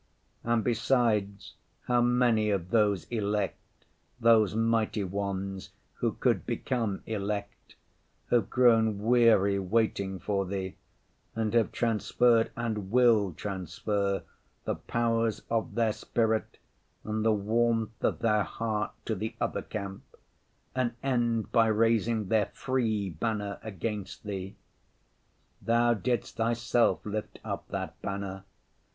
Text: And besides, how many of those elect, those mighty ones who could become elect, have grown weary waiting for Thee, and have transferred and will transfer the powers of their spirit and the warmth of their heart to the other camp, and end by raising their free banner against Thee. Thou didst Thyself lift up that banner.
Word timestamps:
And 0.43 0.63
besides, 0.63 1.53
how 1.83 2.01
many 2.01 2.49
of 2.49 2.71
those 2.71 3.03
elect, 3.11 3.59
those 4.19 4.55
mighty 4.55 5.03
ones 5.03 5.69
who 5.97 6.13
could 6.13 6.43
become 6.47 7.03
elect, 7.05 7.75
have 8.31 8.49
grown 8.49 8.97
weary 9.03 9.59
waiting 9.59 10.17
for 10.17 10.47
Thee, 10.47 10.75
and 11.35 11.53
have 11.53 11.71
transferred 11.71 12.49
and 12.55 12.89
will 12.89 13.33
transfer 13.33 14.23
the 14.65 14.73
powers 14.73 15.43
of 15.51 15.75
their 15.75 15.93
spirit 15.93 16.57
and 17.03 17.23
the 17.23 17.31
warmth 17.31 18.03
of 18.03 18.17
their 18.17 18.41
heart 18.41 18.93
to 19.05 19.13
the 19.13 19.35
other 19.39 19.61
camp, 19.61 20.01
and 20.73 20.93
end 21.03 21.51
by 21.51 21.67
raising 21.67 22.29
their 22.29 22.47
free 22.55 23.11
banner 23.11 23.59
against 23.61 24.23
Thee. 24.23 24.55
Thou 25.61 25.93
didst 25.93 26.37
Thyself 26.37 27.05
lift 27.05 27.37
up 27.45 27.67
that 27.67 28.01
banner. 28.01 28.45